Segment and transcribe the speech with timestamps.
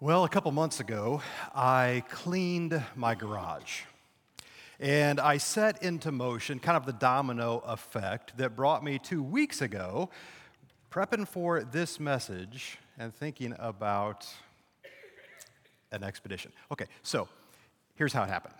[0.00, 3.80] Well, a couple months ago, I cleaned my garage.
[4.78, 9.60] And I set into motion kind of the domino effect that brought me two weeks
[9.60, 10.08] ago,
[10.92, 14.24] prepping for this message and thinking about
[15.90, 16.52] an expedition.
[16.70, 17.26] Okay, so
[17.96, 18.54] here's how it happened.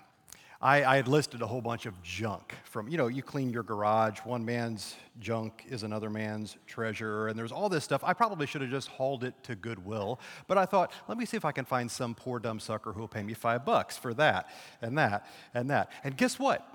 [0.60, 3.62] I, I, had listed a whole bunch of junk from, you know, you clean your
[3.62, 8.02] garage, one man's junk is another man's treasure, and there's all this stuff.
[8.02, 10.18] I probably should have just hauled it to Goodwill,
[10.48, 12.98] but I thought, let me see if I can find some poor dumb sucker who
[12.98, 14.50] will pay me five bucks for that
[14.82, 15.92] and that and that.
[16.02, 16.66] And guess what?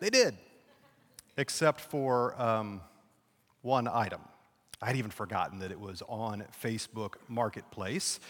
[0.00, 0.36] They did,
[1.38, 2.82] except for um,
[3.62, 4.20] one item.
[4.82, 8.20] I'd even forgotten that it was on Facebook Marketplace.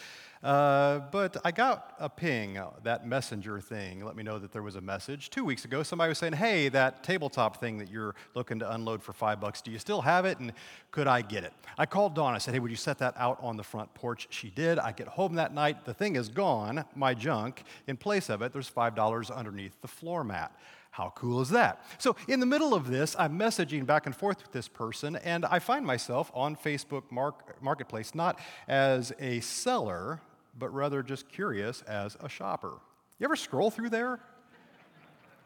[0.42, 4.62] Uh, but I got a ping, uh, that messenger thing, let me know that there
[4.62, 5.28] was a message.
[5.28, 9.02] Two weeks ago, somebody was saying, Hey, that tabletop thing that you're looking to unload
[9.02, 10.38] for five bucks, do you still have it?
[10.38, 10.54] And
[10.92, 11.52] could I get it?
[11.76, 12.34] I called Dawn.
[12.34, 14.28] I said, Hey, would you set that out on the front porch?
[14.30, 14.78] She did.
[14.78, 15.84] I get home that night.
[15.84, 17.62] The thing is gone, my junk.
[17.86, 20.56] In place of it, there's $5 underneath the floor mat.
[20.92, 21.84] How cool is that?
[21.98, 25.44] So, in the middle of this, I'm messaging back and forth with this person, and
[25.44, 30.20] I find myself on Facebook Mark- Marketplace not as a seller,
[30.58, 32.74] but rather just curious as a shopper.
[33.18, 34.20] You ever scroll through there?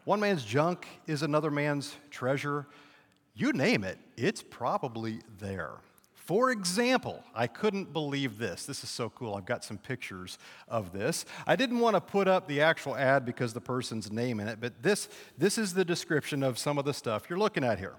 [0.05, 2.67] One man's junk is another man's treasure.
[3.33, 5.71] You name it, it's probably there.
[6.13, 8.65] For example, I couldn't believe this.
[8.65, 9.35] This is so cool.
[9.35, 11.23] I've got some pictures of this.
[11.45, 14.59] I didn't want to put up the actual ad because the person's name in it,
[14.59, 17.93] but this, this is the description of some of the stuff you're looking at here.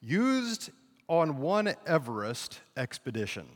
[0.00, 0.70] Used
[1.08, 3.48] on one Everest expedition.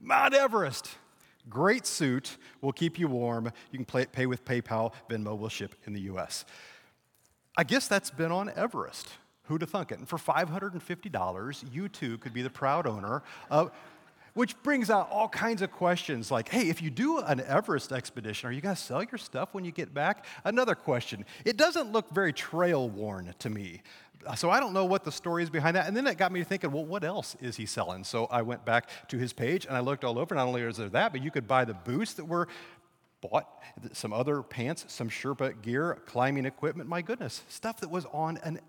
[0.00, 0.90] Mount Everest.
[1.48, 3.50] Great suit will keep you warm.
[3.70, 4.92] You can play, pay with PayPal.
[5.08, 6.44] Venmo will ship in the US.
[7.56, 9.08] I guess that's been on Everest.
[9.44, 9.98] Who'd have thunk it?
[9.98, 13.72] And for $550, you too could be the proud owner of.
[14.34, 18.48] Which brings out all kinds of questions like, hey, if you do an Everest expedition,
[18.48, 20.24] are you going to sell your stuff when you get back?
[20.44, 21.24] Another question.
[21.44, 23.82] It doesn't look very trail worn to me
[24.36, 25.86] so I don't know what the story is behind that.
[25.86, 28.04] And then it got me thinking, well, what else is he selling?
[28.04, 30.34] So I went back to his page and I looked all over.
[30.34, 32.48] Not only is there that, but you could buy the boots that were
[33.20, 33.48] bought,
[33.92, 36.88] some other pants, some Sherpa gear, climbing equipment.
[36.88, 38.60] My goodness, stuff that was on an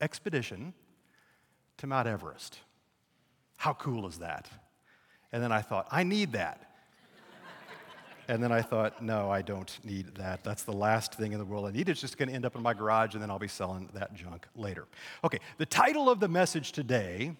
[0.00, 0.72] expedition
[1.78, 2.58] to Mount Everest.
[3.56, 4.48] How cool is that?
[5.32, 6.65] And then I thought, I need that.
[8.28, 10.42] And then I thought, no, I don't need that.
[10.42, 11.88] That's the last thing in the world I need.
[11.88, 14.14] It's just going to end up in my garage, and then I'll be selling that
[14.14, 14.86] junk later.
[15.22, 17.36] Okay, the title of the message today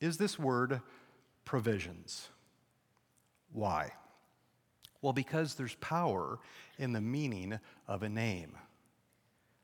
[0.00, 0.80] is this word
[1.44, 2.28] provisions.
[3.52, 3.92] Why?
[5.02, 6.38] Well, because there's power
[6.78, 8.52] in the meaning of a name.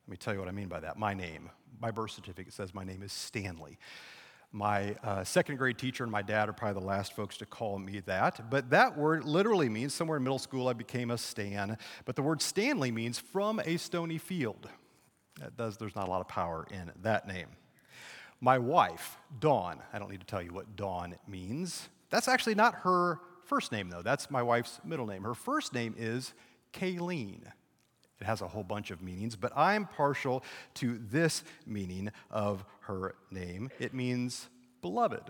[0.07, 0.99] Let me tell you what I mean by that.
[0.99, 3.79] My name, my birth certificate says my name is Stanley.
[4.55, 7.79] My uh, second grade teacher and my dad are probably the last folks to call
[7.79, 8.51] me that.
[8.51, 11.79] But that word literally means somewhere in middle school I became a Stan.
[12.05, 14.69] But the word Stanley means from a stony field.
[15.41, 17.49] That does, there's not a lot of power in that name.
[18.43, 21.89] My wife, Dawn, I don't need to tell you what Dawn means.
[22.11, 24.03] That's actually not her first name, though.
[24.03, 25.23] That's my wife's middle name.
[25.23, 26.35] Her first name is
[26.75, 27.41] Kayleen.
[28.23, 30.45] It has a whole bunch of meanings, but I'm partial
[30.75, 33.69] to this meaning of her name.
[33.81, 34.49] It means
[34.81, 35.25] beloved.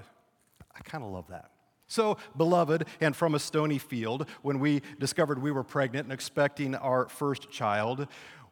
[0.77, 1.53] I kind of love that.
[1.87, 6.75] So, beloved, and from a stony field, when we discovered we were pregnant and expecting
[6.75, 8.09] our first child,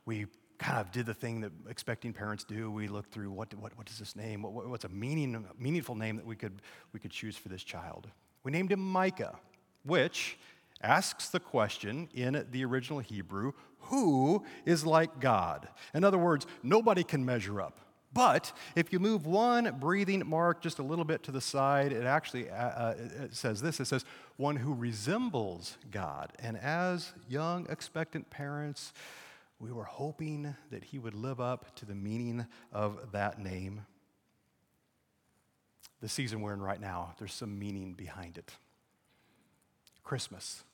[0.06, 0.24] we
[0.58, 2.70] kind of did the thing that expecting parents do.
[2.70, 4.40] We looked through what, what, what is this name?
[4.40, 6.62] What, what's a meaning, meaningful name that we could,
[6.94, 8.08] we could choose for this child?
[8.42, 9.38] We named him Micah,
[9.84, 10.38] which
[10.82, 13.52] asks the question in the original Hebrew
[13.90, 15.68] who is like God?
[15.94, 17.78] In other words, nobody can measure up.
[18.12, 22.04] But if you move one breathing mark just a little bit to the side, it
[22.04, 24.04] actually uh, uh it says this it says,
[24.36, 26.32] one who resembles God.
[26.40, 28.92] And as young, expectant parents,
[29.60, 33.86] we were hoping that he would live up to the meaning of that name.
[36.00, 38.52] The season we're in right now, there's some meaning behind it.
[40.02, 40.64] Christmas.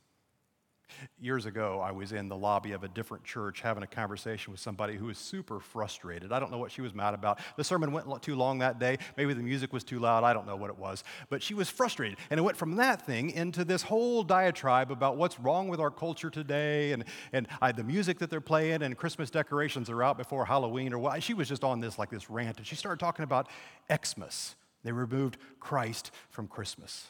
[1.20, 4.60] Years ago, I was in the lobby of a different church having a conversation with
[4.60, 6.32] somebody who was super frustrated.
[6.32, 7.40] I don't know what she was mad about.
[7.56, 8.98] The sermon went too long that day.
[9.16, 10.24] Maybe the music was too loud.
[10.24, 11.04] I don't know what it was.
[11.28, 12.18] But she was frustrated.
[12.30, 15.90] And it went from that thing into this whole diatribe about what's wrong with our
[15.90, 20.16] culture today and, and uh, the music that they're playing and Christmas decorations are out
[20.18, 21.22] before Halloween or what.
[21.22, 22.58] She was just on this like this rant.
[22.58, 23.48] And she started talking about
[23.92, 24.56] Xmas.
[24.84, 27.08] They removed Christ from Christmas.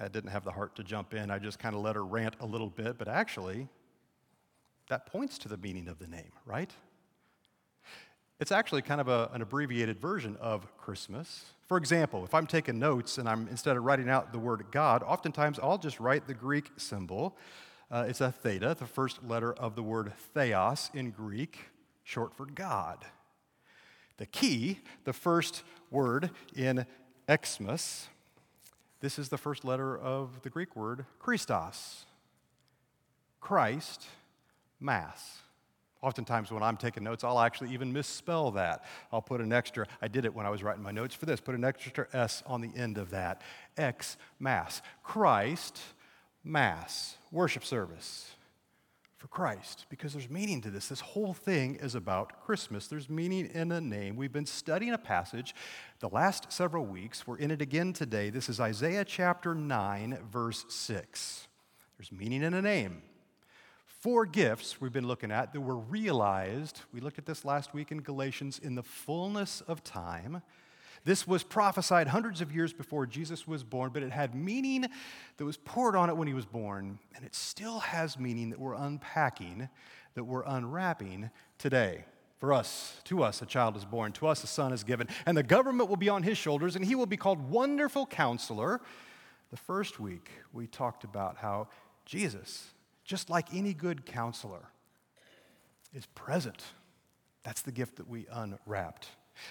[0.00, 1.30] I didn't have the heart to jump in.
[1.30, 3.68] I just kind of let her rant a little bit, but actually,
[4.88, 6.70] that points to the meaning of the name, right?
[8.40, 11.44] It's actually kind of a, an abbreviated version of Christmas.
[11.66, 15.02] For example, if I'm taking notes and I'm instead of writing out the word God,
[15.02, 17.36] oftentimes I'll just write the Greek symbol.
[17.90, 21.58] Uh, it's a theta, the first letter of the word theos in Greek,
[22.02, 23.04] short for God.
[24.16, 26.86] The chi, the first word in
[27.30, 28.08] Xmas,
[29.04, 32.06] this is the first letter of the Greek word Christos.
[33.38, 34.06] Christ,
[34.80, 35.40] Mass.
[36.00, 38.82] Oftentimes, when I'm taking notes, I'll actually even misspell that.
[39.12, 41.38] I'll put an extra, I did it when I was writing my notes for this,
[41.38, 43.42] put an extra S on the end of that.
[43.76, 44.80] X, Mass.
[45.02, 45.82] Christ,
[46.42, 47.18] Mass.
[47.30, 48.30] Worship service
[49.24, 50.88] for Christ because there's meaning to this.
[50.88, 52.88] This whole thing is about Christmas.
[52.88, 54.16] There's meaning in a name.
[54.16, 55.54] We've been studying a passage
[56.00, 57.26] the last several weeks.
[57.26, 58.28] We're in it again today.
[58.28, 61.48] This is Isaiah chapter 9, verse 6.
[61.96, 63.00] There's meaning in a name.
[63.86, 66.82] Four gifts we've been looking at that were realized.
[66.92, 70.42] We looked at this last week in Galatians in the fullness of time.
[71.04, 74.86] This was prophesied hundreds of years before Jesus was born, but it had meaning
[75.36, 78.58] that was poured on it when he was born, and it still has meaning that
[78.58, 79.68] we're unpacking,
[80.14, 82.04] that we're unwrapping today.
[82.38, 85.36] For us, to us, a child is born, to us, a son is given, and
[85.36, 88.80] the government will be on his shoulders, and he will be called Wonderful Counselor.
[89.50, 91.68] The first week, we talked about how
[92.04, 92.74] Jesus
[93.04, 94.70] just like any good counselor,
[95.92, 96.62] is present.
[97.42, 99.08] That's the gift that we unwrapped.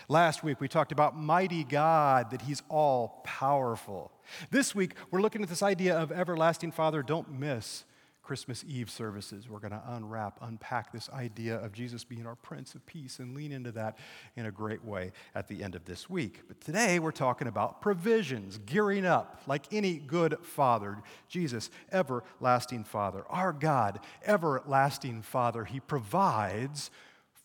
[0.07, 4.12] Last week, we talked about mighty God, that He's all powerful.
[4.51, 7.03] This week, we're looking at this idea of everlasting Father.
[7.03, 7.85] Don't miss
[8.24, 9.50] Christmas Eve services.
[9.50, 13.35] We're going to unwrap, unpack this idea of Jesus being our Prince of Peace and
[13.35, 13.97] lean into that
[14.38, 16.39] in a great way at the end of this week.
[16.47, 21.03] But today we're talking about provisions, gearing up like any good father.
[21.27, 23.25] Jesus, everlasting Father.
[23.30, 25.65] Our God, everlasting Father.
[25.65, 26.91] He provides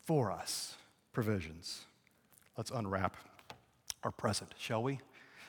[0.07, 0.77] for us
[1.13, 1.87] provisions.
[2.59, 3.17] Let's unwrap
[4.03, 4.99] our present, shall we?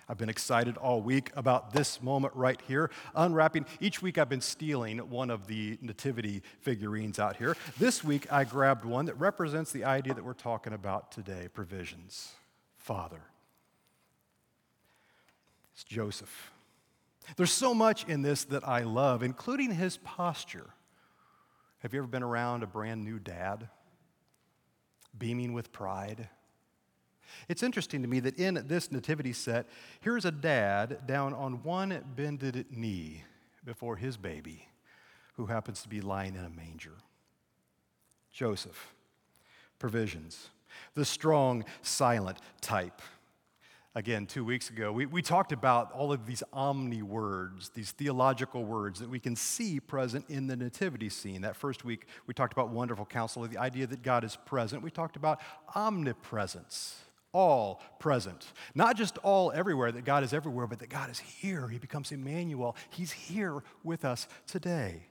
[0.07, 2.91] I've been excited all week about this moment right here.
[3.15, 7.57] Unwrapping, each week I've been stealing one of the nativity figurines out here.
[7.79, 12.31] This week I grabbed one that represents the idea that we're talking about today provisions.
[12.77, 13.21] Father.
[15.73, 16.51] It's Joseph.
[17.38, 20.69] There's so much in this that I love, including his posture.
[21.79, 23.67] Have you ever been around a brand new dad?
[25.17, 26.29] Beaming with pride?
[27.47, 29.67] It's interesting to me that in this nativity set,
[30.01, 33.23] here's a dad down on one bended knee
[33.65, 34.67] before his baby,
[35.35, 36.95] who happens to be lying in a manger.
[38.31, 38.93] Joseph,
[39.79, 40.49] provisions,
[40.93, 43.01] the strong, silent type.
[43.95, 48.63] Again, two weeks ago, we, we talked about all of these omni words, these theological
[48.63, 51.41] words that we can see present in the nativity scene.
[51.41, 54.83] That first week, we talked about wonderful counselor, the idea that God is present.
[54.83, 55.41] We talked about
[55.75, 56.99] omnipresence
[57.31, 58.51] all present.
[58.75, 61.67] Not just all everywhere, that God is everywhere, but that God is here.
[61.67, 62.75] He becomes Emmanuel.
[62.89, 65.03] He's here with us today.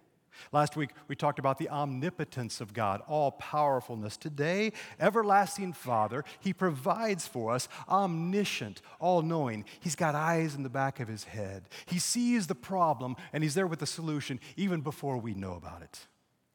[0.53, 4.17] Last week, we talked about the omnipotence of God, all powerfulness.
[4.17, 9.65] Today, everlasting Father, He provides for us, omniscient, all knowing.
[9.81, 11.69] He's got eyes in the back of His head.
[11.87, 15.83] He sees the problem, and He's there with the solution even before we know about
[15.83, 16.07] it.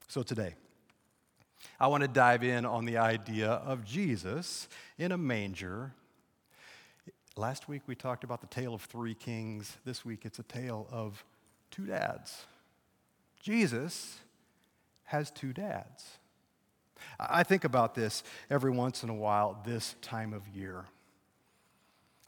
[0.07, 0.55] So today,
[1.79, 4.67] I want to dive in on the idea of Jesus
[4.97, 5.93] in a manger.
[7.35, 9.77] Last week we talked about the tale of three kings.
[9.85, 11.23] This week it's a tale of
[11.71, 12.45] two dads.
[13.41, 14.19] Jesus
[15.05, 16.17] has two dads.
[17.19, 20.85] I think about this every once in a while this time of year.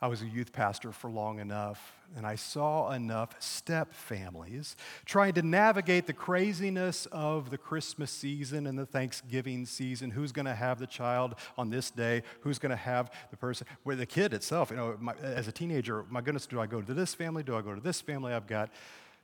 [0.01, 4.75] I was a youth pastor for long enough, and I saw enough step families
[5.05, 10.11] trying to navigate the craziness of the Christmas season and the Thanksgiving season.
[10.11, 12.23] Who's going to have the child on this day?
[12.41, 13.67] Who's going to have the person?
[13.83, 16.81] Where the kid itself, you know, my, as a teenager, my goodness, do I go
[16.81, 17.41] to this family?
[17.41, 18.33] Do I go to this family?
[18.33, 18.71] I've got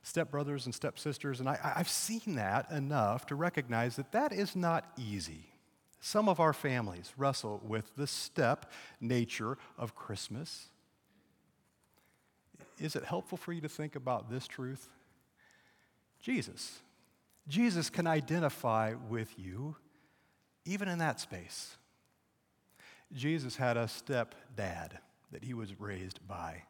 [0.04, 4.86] stepbrothers and stepsisters, and I, I've seen that enough to recognize that that is not
[4.98, 5.51] easy.
[6.04, 10.66] Some of our families wrestle with the step nature of Christmas
[12.80, 14.88] is it helpful for you to think about this truth?
[16.20, 16.80] Jesus.
[17.46, 19.76] Jesus can identify with you
[20.64, 21.76] even in that space.
[23.12, 24.98] Jesus had a step dad
[25.30, 26.62] that he was raised by.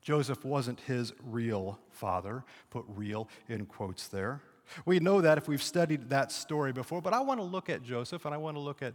[0.00, 4.42] Joseph wasn't his real father, put real in quotes there.
[4.84, 7.82] We know that if we've studied that story before, but I want to look at
[7.82, 8.94] Joseph and I want to look at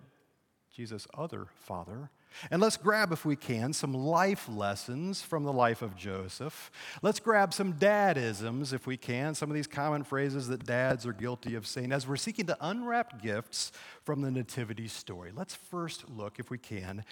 [0.74, 2.10] Jesus' other father,
[2.50, 6.72] And let's grab, if we can, some life lessons from the life of Joseph.
[7.02, 11.14] Let's grab some dadisms, if we can, some of these common phrases that dads are
[11.14, 13.72] guilty of saying as we're seeking to unwrap gifts
[14.04, 15.32] from the Nativity story.
[15.36, 17.04] Let's first look, if we can,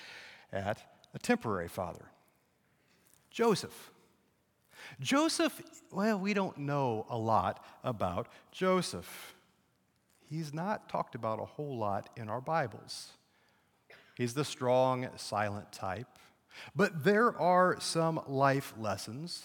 [0.54, 0.82] at
[1.14, 2.06] a temporary father
[3.30, 3.92] Joseph.
[5.00, 9.36] Joseph, well, we don't know a lot about Joseph.
[10.30, 13.14] He's not talked about a whole lot in our Bibles.
[14.16, 16.08] He's the strong, silent type.
[16.76, 19.44] But there are some life lessons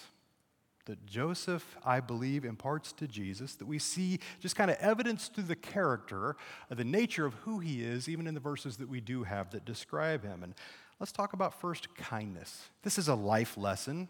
[0.86, 5.44] that Joseph, I believe, imparts to Jesus that we see just kind of evidence through
[5.44, 6.36] the character,
[6.70, 9.50] uh, the nature of who he is, even in the verses that we do have
[9.52, 10.42] that describe him.
[10.42, 10.54] And
[11.00, 12.68] let's talk about first kindness.
[12.82, 14.08] This is a life lesson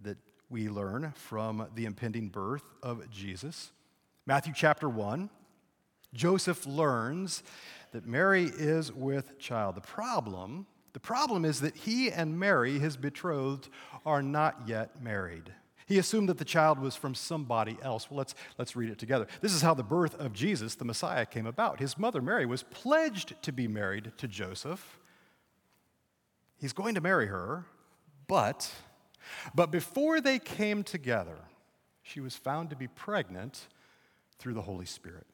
[0.00, 0.18] that
[0.54, 3.72] we learn from the impending birth of Jesus.
[4.24, 5.28] Matthew chapter 1,
[6.12, 7.42] Joseph learns
[7.90, 9.74] that Mary is with child.
[9.74, 13.68] The problem, the problem is that he and Mary, his betrothed,
[14.06, 15.52] are not yet married.
[15.86, 18.08] He assumed that the child was from somebody else.
[18.08, 19.26] Well, let's, let's read it together.
[19.40, 21.80] This is how the birth of Jesus, the Messiah, came about.
[21.80, 25.00] His mother, Mary, was pledged to be married to Joseph.
[26.60, 27.66] He's going to marry her,
[28.28, 28.70] but,
[29.54, 31.36] but before they came together,
[32.02, 33.68] she was found to be pregnant
[34.38, 35.26] through the Holy Spirit.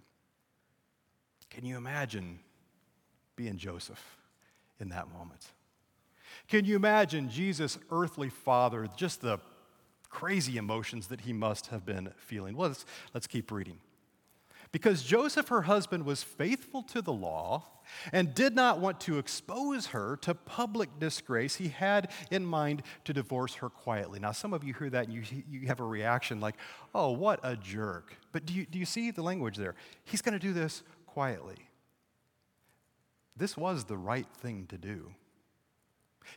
[1.51, 2.39] Can you imagine
[3.41, 4.19] being Joseph
[4.81, 5.47] in that moment.
[6.47, 9.39] Can you imagine Jesus' earthly father, just the
[10.11, 12.55] crazy emotions that he must have been feeling?
[12.55, 13.79] Well, let's, let's keep reading.
[14.73, 17.65] Because Joseph, her husband, was faithful to the law
[18.13, 23.13] and did not want to expose her to public disgrace, he had in mind to
[23.13, 24.21] divorce her quietly.
[24.21, 26.55] Now, some of you hear that and you, you have a reaction like,
[26.95, 28.17] oh, what a jerk.
[28.31, 29.75] But do you, do you see the language there?
[30.05, 31.57] He's going to do this quietly.
[33.37, 35.13] This was the right thing to do.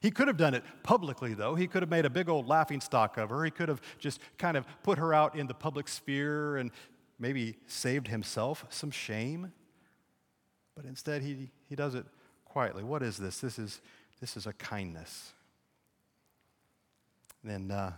[0.01, 1.53] He could have done it publicly, though.
[1.53, 3.43] He could have made a big old laughing stock of her.
[3.43, 6.71] He could have just kind of put her out in the public sphere and
[7.23, 9.53] maybe saved himself some shame.
[10.75, 12.05] But instead, he, he does it
[12.43, 12.83] quietly.
[12.83, 13.39] What is this?
[13.39, 13.79] This is,
[14.19, 15.31] this is a kindness.
[17.41, 17.93] Then uh,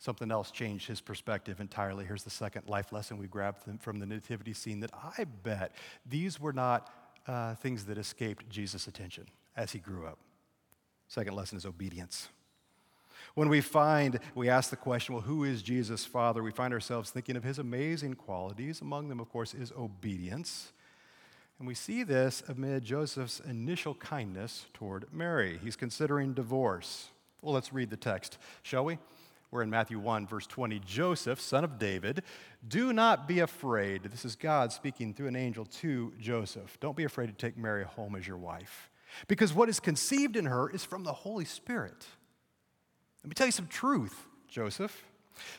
[0.00, 2.04] something else changed his perspective entirely.
[2.04, 5.70] Here's the second life lesson we grabbed from the nativity scene that I bet
[6.04, 6.92] these were not
[7.28, 9.26] uh, things that escaped Jesus' attention
[9.56, 10.18] as he grew up.
[11.06, 12.28] Second lesson is obedience.
[13.34, 16.42] When we find, we ask the question, well, who is Jesus' Father?
[16.42, 18.80] We find ourselves thinking of his amazing qualities.
[18.80, 20.72] Among them, of course, is obedience.
[21.58, 25.60] And we see this amid Joseph's initial kindness toward Mary.
[25.62, 27.08] He's considering divorce.
[27.42, 28.98] Well, let's read the text, shall we?
[29.50, 30.78] We're in Matthew 1, verse 20.
[30.80, 32.22] Joseph, son of David,
[32.66, 34.04] do not be afraid.
[34.04, 36.78] This is God speaking through an angel to Joseph.
[36.80, 38.90] Don't be afraid to take Mary home as your wife,
[39.26, 42.06] because what is conceived in her is from the Holy Spirit.
[43.22, 45.04] Let me tell you some truth, Joseph.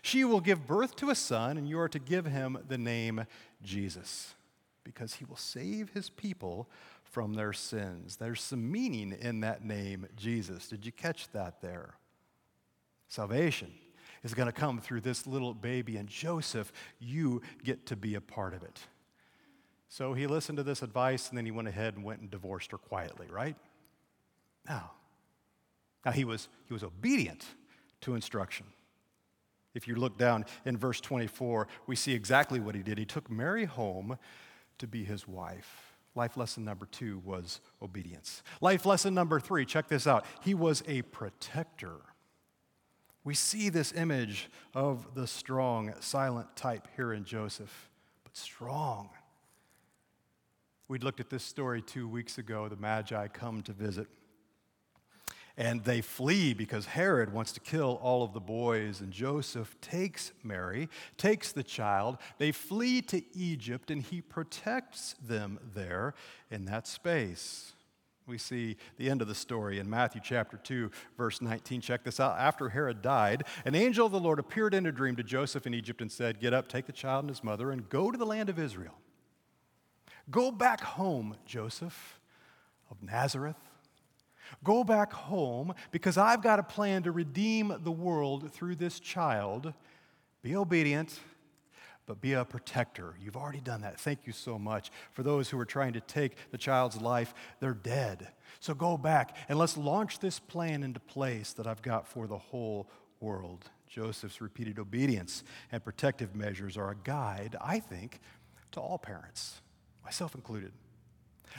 [0.01, 3.25] She will give birth to a son, and you are to give him the name
[3.63, 4.35] Jesus,
[4.83, 6.69] because he will save his people
[7.03, 8.17] from their sins.
[8.17, 10.67] There's some meaning in that name, Jesus.
[10.67, 11.95] Did you catch that there?
[13.07, 13.71] Salvation
[14.23, 18.21] is going to come through this little baby, and Joseph, you get to be a
[18.21, 18.79] part of it.
[19.89, 22.71] So he listened to this advice, and then he went ahead and went and divorced
[22.71, 23.55] her quietly, right?
[24.67, 24.91] Now,
[26.05, 27.45] now he was, he was obedient
[28.01, 28.65] to instruction.
[29.73, 32.97] If you look down in verse 24, we see exactly what he did.
[32.97, 34.17] He took Mary home
[34.79, 35.95] to be his wife.
[36.13, 38.43] Life lesson number two was obedience.
[38.59, 40.25] Life lesson number three, check this out.
[40.41, 42.01] He was a protector
[43.23, 47.89] we see this image of the strong, silent type here in Joseph,
[48.23, 49.09] but strong.
[50.87, 52.67] We'd looked at this story two weeks ago.
[52.67, 54.07] The Magi come to visit.
[55.57, 59.01] And they flee because Herod wants to kill all of the boys.
[59.01, 62.17] And Joseph takes Mary, takes the child.
[62.37, 66.13] They flee to Egypt, and he protects them there
[66.49, 67.73] in that space.
[68.27, 71.81] We see the end of the story in Matthew chapter 2, verse 19.
[71.81, 72.37] Check this out.
[72.37, 75.73] After Herod died, an angel of the Lord appeared in a dream to Joseph in
[75.73, 78.25] Egypt and said, Get up, take the child and his mother, and go to the
[78.25, 78.93] land of Israel.
[80.29, 82.19] Go back home, Joseph
[82.89, 83.70] of Nazareth.
[84.63, 89.73] Go back home because I've got a plan to redeem the world through this child.
[90.41, 91.19] Be obedient
[92.11, 93.15] but be a protector.
[93.21, 93.97] You've already done that.
[93.97, 94.91] Thank you so much.
[95.13, 98.27] For those who are trying to take the child's life, they're dead.
[98.59, 102.37] So go back and let's launch this plan into place that I've got for the
[102.37, 102.89] whole
[103.21, 103.69] world.
[103.87, 108.19] Joseph's repeated obedience and protective measures are a guide, I think,
[108.71, 109.61] to all parents,
[110.03, 110.73] myself included.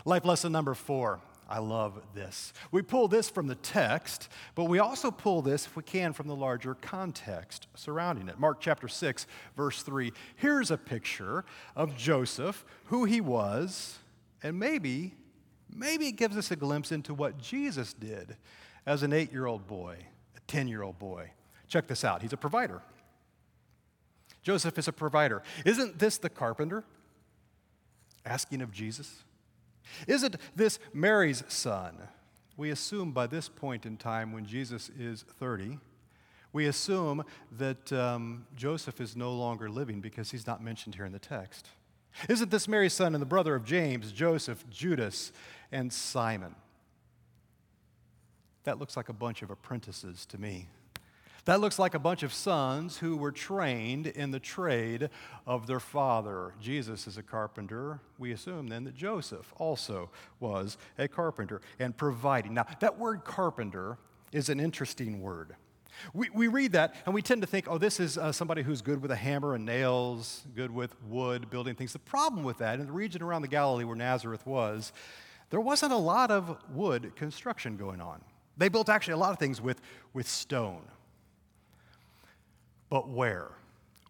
[0.04, 1.20] Life lesson number four
[1.52, 2.54] I love this.
[2.70, 6.26] We pull this from the text, but we also pull this, if we can, from
[6.26, 8.40] the larger context surrounding it.
[8.40, 10.14] Mark chapter 6, verse 3.
[10.36, 11.44] Here's a picture
[11.76, 13.98] of Joseph, who he was,
[14.42, 15.14] and maybe,
[15.70, 18.38] maybe it gives us a glimpse into what Jesus did
[18.86, 19.98] as an eight year old boy,
[20.34, 21.32] a 10 year old boy.
[21.68, 22.22] Check this out.
[22.22, 22.80] He's a provider.
[24.42, 25.42] Joseph is a provider.
[25.66, 26.82] Isn't this the carpenter
[28.24, 29.22] asking of Jesus?
[30.06, 31.96] Isn't this Mary's son?
[32.56, 35.78] We assume by this point in time, when Jesus is 30,
[36.52, 41.12] we assume that um, Joseph is no longer living because he's not mentioned here in
[41.12, 41.68] the text.
[42.28, 45.32] Isn't this Mary's son and the brother of James, Joseph, Judas,
[45.70, 46.54] and Simon?
[48.64, 50.68] That looks like a bunch of apprentices to me.
[51.44, 55.10] That looks like a bunch of sons who were trained in the trade
[55.44, 56.54] of their father.
[56.60, 58.00] Jesus is a carpenter.
[58.16, 62.54] We assume then that Joseph also was a carpenter and providing.
[62.54, 63.98] Now, that word carpenter
[64.30, 65.56] is an interesting word.
[66.14, 68.80] We, we read that and we tend to think, oh, this is uh, somebody who's
[68.80, 71.92] good with a hammer and nails, good with wood, building things.
[71.92, 74.92] The problem with that, in the region around the Galilee where Nazareth was,
[75.50, 78.22] there wasn't a lot of wood construction going on.
[78.56, 79.80] They built actually a lot of things with,
[80.12, 80.82] with stone.
[82.92, 83.48] But where?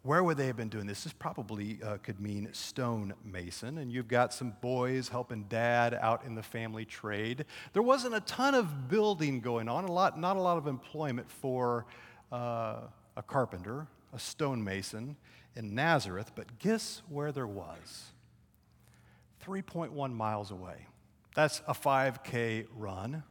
[0.02, 1.04] Where would they have been doing this?
[1.04, 6.34] This probably uh, could mean stonemason, and you've got some boys helping dad out in
[6.34, 7.44] the family trade.
[7.74, 11.30] There wasn't a ton of building going on, a lot, not a lot of employment
[11.30, 11.86] for
[12.32, 12.78] uh,
[13.16, 15.14] a carpenter, a stonemason
[15.54, 18.06] in Nazareth, but guess where there was?
[19.46, 20.88] 3.1 miles away.
[21.36, 23.22] That's a 5K run.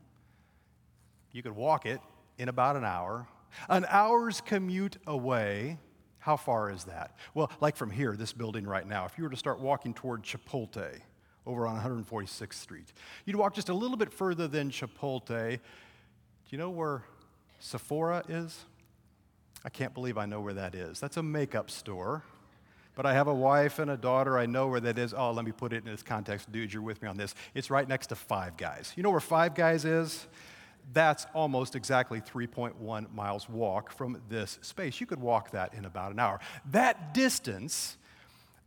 [1.33, 1.99] You could walk it
[2.37, 3.27] in about an hour.
[3.69, 5.77] An hour's commute away,
[6.19, 7.15] how far is that?
[7.33, 10.23] Well, like from here, this building right now, if you were to start walking toward
[10.23, 10.99] Chipotle
[11.45, 12.93] over on 146th Street,
[13.25, 15.27] you'd walk just a little bit further than Chipotle.
[15.27, 15.59] Do
[16.49, 17.03] you know where
[17.59, 18.65] Sephora is?
[19.63, 20.99] I can't believe I know where that is.
[20.99, 22.23] That's a makeup store.
[22.93, 24.37] But I have a wife and a daughter.
[24.37, 25.13] I know where that is.
[25.13, 26.51] Oh, let me put it in this context.
[26.51, 27.33] Dude, you're with me on this.
[27.53, 28.91] It's right next to Five Guys.
[28.95, 30.27] You know where Five Guys is?
[30.93, 34.99] That's almost exactly 3.1 miles walk from this space.
[34.99, 36.39] You could walk that in about an hour.
[36.71, 37.97] That distance,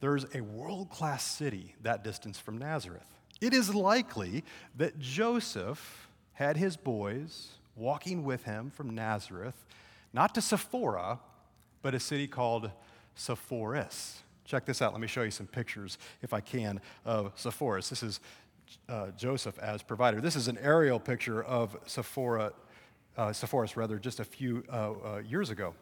[0.01, 3.07] there's a world class city that distance from Nazareth.
[3.41, 4.45] It is likely
[4.77, 9.67] that Joseph had his boys walking with him from Nazareth,
[10.13, 11.21] not to Sephora,
[11.83, 12.71] but a city called
[13.15, 14.23] Sepphoris.
[14.45, 14.93] Check this out.
[14.93, 17.89] Let me show you some pictures, if I can, of Sepphoris.
[17.89, 18.21] This is
[18.89, 20.21] uh, Joseph as provider.
[20.21, 22.53] This is an aerial picture of Sephora,
[23.17, 23.33] uh,
[23.77, 25.75] rather, just a few uh, uh, years ago.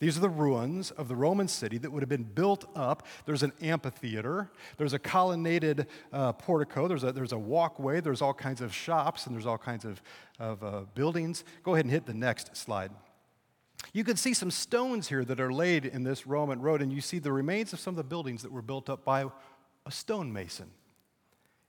[0.00, 3.06] These are the ruins of the Roman city that would have been built up.
[3.26, 8.34] There's an amphitheater, there's a colonnaded uh, portico, there's a, there's a walkway, there's all
[8.34, 10.02] kinds of shops, and there's all kinds of,
[10.38, 11.44] of uh, buildings.
[11.62, 12.90] Go ahead and hit the next slide.
[13.92, 17.00] You can see some stones here that are laid in this Roman road, and you
[17.00, 19.26] see the remains of some of the buildings that were built up by
[19.86, 20.70] a stonemason.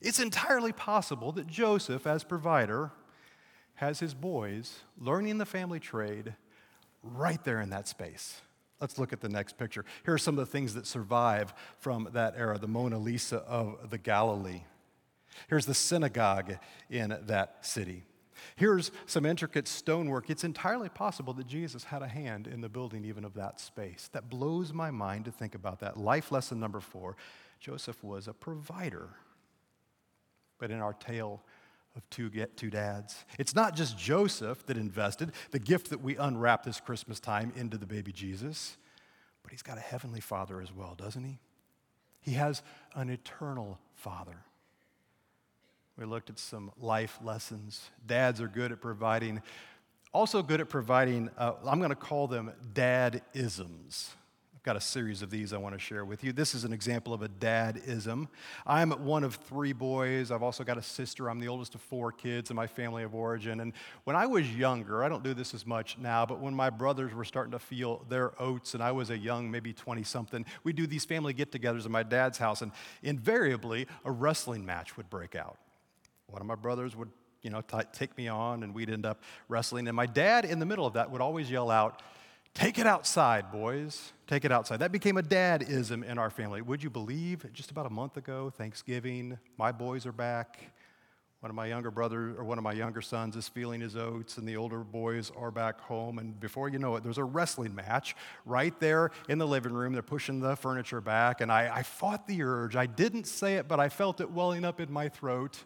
[0.02, 2.92] It's entirely possible that Joseph, as provider,
[3.76, 6.36] has his boys learning the family trade
[7.02, 8.42] right there in that space.
[8.82, 9.86] Let's look at the next picture.
[10.04, 13.90] Here are some of the things that survive from that era the Mona Lisa of
[13.90, 14.64] the Galilee.
[15.48, 16.58] Here's the synagogue
[16.90, 18.04] in that city.
[18.58, 20.30] Here's some intricate stonework.
[20.30, 24.10] It's entirely possible that Jesus had a hand in the building even of that space.
[24.12, 25.98] That blows my mind to think about that.
[25.98, 27.16] Life lesson number four
[27.60, 29.10] Joseph was a provider
[30.60, 31.44] but in our tale
[31.96, 33.26] of two, get, two dads.
[33.40, 37.78] It's not just Joseph that invested the gift that we unwrap this Christmas time into
[37.78, 38.78] the baby Jesus,
[39.44, 41.40] but he's got a heavenly father as well, doesn't he?
[42.20, 42.64] He has
[42.96, 44.38] an eternal father.
[45.98, 47.90] We looked at some life lessons.
[48.06, 49.42] Dads are good at providing,
[50.12, 54.16] also good at providing, uh, I'm going to call them dad isms
[54.66, 56.34] got a series of these I want to share with you.
[56.34, 58.28] This is an example of a dad-ism.
[58.66, 60.32] I'm one of three boys.
[60.32, 61.30] I've also got a sister.
[61.30, 63.60] I'm the oldest of four kids in my family of origin.
[63.60, 63.74] And
[64.06, 67.14] when I was younger, I don't do this as much now, but when my brothers
[67.14, 70.76] were starting to feel their oats and I was a young, maybe 20 something, we'd
[70.76, 72.72] do these family get togethers at my dad's house, and
[73.04, 75.60] invariably a wrestling match would break out.
[76.26, 77.12] One of my brothers would
[77.44, 79.88] you know, t- take me on, and we'd end up wrestling.
[79.88, 82.02] And my dad, in the middle of that, would always yell out,
[82.56, 84.14] Take it outside, boys.
[84.28, 84.78] Take it outside.
[84.78, 86.62] That became a dad-ism in our family.
[86.62, 90.72] Would you believe just about a month ago, Thanksgiving, my boys are back.
[91.42, 94.38] One of my younger brothers or one of my younger sons is feeling his oats,
[94.38, 96.18] and the older boys are back home.
[96.18, 98.16] And before you know it, there's a wrestling match
[98.46, 99.92] right there in the living room.
[99.92, 102.78] They're pushing the furniture back, and I, I fought the urge.
[102.78, 105.62] I didn't say it, but I felt it welling up in my throat.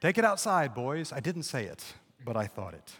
[0.00, 1.12] Take it outside, boys.
[1.12, 1.84] I didn't say it,
[2.24, 2.92] but I thought it.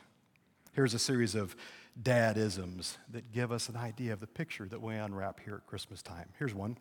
[0.73, 1.55] Here's a series of
[2.01, 6.03] dadisms that give us an idea of the picture that we unwrap here at Christmas
[6.03, 6.29] time.
[6.39, 6.77] Here's one.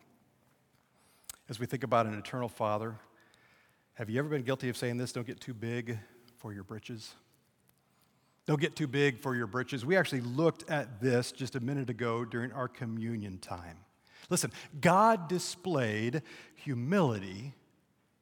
[1.48, 2.94] As we think about an eternal Father,
[3.94, 5.12] have you ever been guilty of saying this?
[5.12, 5.98] Don't get too big
[6.38, 7.14] for your britches.
[8.46, 9.84] Don't get too big for your britches.
[9.84, 13.78] We actually looked at this just a minute ago during our communion time.
[14.28, 16.22] Listen, God displayed
[16.54, 17.54] humility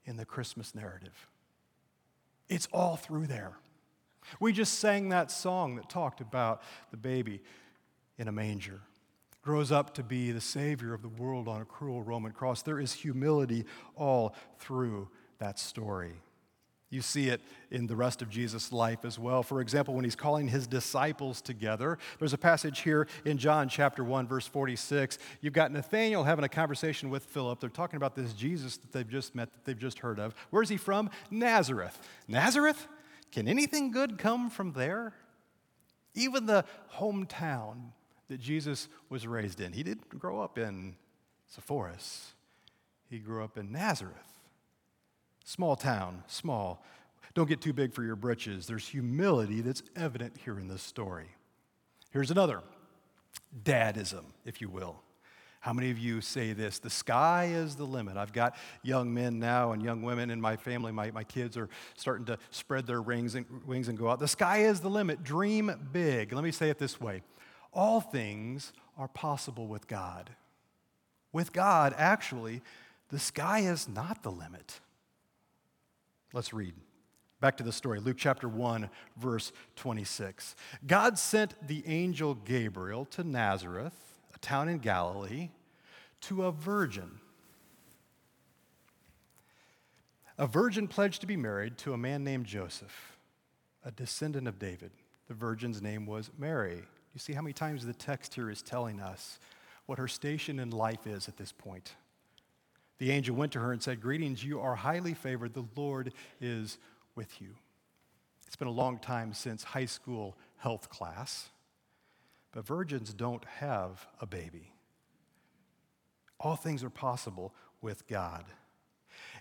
[0.05, 1.29] in the Christmas narrative.
[2.49, 3.53] It's all through there.
[4.41, 7.41] We just sang that song that talked about the baby
[8.19, 8.81] in a manger.
[9.43, 12.63] Grows up to be the Savior of the world on a cruel Roman cross.
[12.63, 13.65] There is humility
[13.97, 16.15] all through that story.
[16.91, 19.43] You see it in the rest of Jesus' life as well.
[19.43, 24.03] For example, when he's calling his disciples together, there's a passage here in John chapter
[24.03, 25.19] 1, verse 46.
[25.43, 27.61] You've got Nathanael having a conversation with Philip.
[27.61, 30.35] They're talking about this Jesus that they've just met, that they've just heard of.
[30.49, 31.11] Where's he from?
[31.31, 31.99] Nazareth.
[32.27, 32.89] Nazareth?
[33.33, 35.15] Can anything good come from there?
[36.15, 36.65] Even the
[36.97, 37.93] hometown
[38.29, 39.73] that Jesus was raised in.
[39.73, 40.97] He didn't grow up in
[41.47, 42.35] Sepphoris,
[43.09, 44.15] he grew up in Nazareth.
[45.45, 46.85] Small town, small.
[47.35, 48.67] Don't get too big for your britches.
[48.67, 51.29] There's humility that's evident here in this story.
[52.11, 52.63] Here's another
[53.63, 55.01] dadism, if you will.
[55.69, 56.79] How many of you say this?
[56.79, 58.17] The sky is the limit.
[58.17, 60.93] I've got young men now and young women in my family.
[60.93, 64.19] My, my kids are starting to spread their wings and, wings and go out.
[64.19, 65.23] The sky is the limit.
[65.23, 66.33] Dream big.
[66.33, 67.21] Let me say it this way
[67.71, 70.31] all things are possible with God.
[71.35, 72.63] With God, actually,
[73.11, 74.81] the sky is not the limit.
[76.33, 76.73] Let's read.
[77.43, 80.57] Back to the story, Luke chapter 1, verse 26.
[80.87, 85.51] God sent the angel Gabriel to Nazareth, a town in Galilee,
[86.23, 87.21] to a virgin.
[90.37, 93.19] A virgin pledged to be married to a man named Joseph,
[93.85, 94.93] a descendant of David.
[95.27, 96.83] The virgin's name was Mary.
[97.13, 99.39] You see how many times the text here is telling us
[99.87, 101.95] what her station in life is at this point.
[102.99, 105.55] The angel went to her and said, Greetings, you are highly favored.
[105.55, 106.79] The Lord is
[107.15, 107.55] with you.
[108.47, 111.51] It's been a long time since high school health class,
[112.53, 114.73] but virgins don't have a baby.
[116.41, 118.45] All things are possible with God.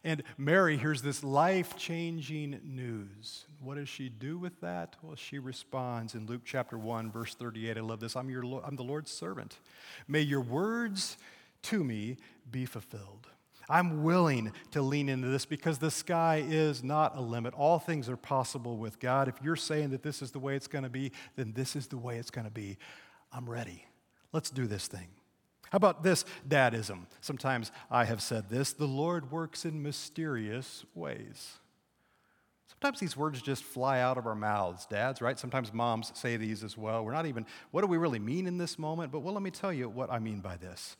[0.04, 3.46] And Mary hears this life changing news.
[3.60, 4.96] What does she do with that?
[5.02, 7.78] Well, she responds in Luke chapter 1, verse 38.
[7.78, 8.16] I love this.
[8.16, 9.58] I'm, your, I'm the Lord's servant.
[10.08, 11.18] May your words
[11.64, 12.18] to me
[12.50, 13.28] be fulfilled.
[13.70, 17.54] I'm willing to lean into this because the sky is not a limit.
[17.54, 19.28] All things are possible with God.
[19.28, 21.88] If you're saying that this is the way it's going to be, then this is
[21.88, 22.78] the way it's going to be.
[23.32, 23.86] I'm ready.
[24.32, 25.08] Let's do this thing.
[25.72, 27.08] How about this dadism?
[27.22, 31.60] Sometimes I have said this the Lord works in mysterious ways.
[32.68, 35.40] Sometimes these words just fly out of our mouths, dads, right?
[35.40, 37.04] Sometimes moms say these as well.
[37.04, 39.12] We're not even, what do we really mean in this moment?
[39.12, 40.96] But well, let me tell you what I mean by this.